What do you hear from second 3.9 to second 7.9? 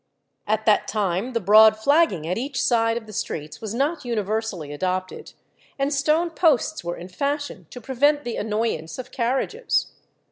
universally adopted, and stone posts were in fashion to